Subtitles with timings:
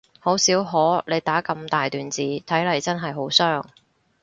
[0.19, 3.63] 好少可你打咁大段字，睇嚟真係好傷